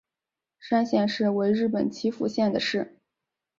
[0.59, 2.97] 山县市为日本岐阜县的市。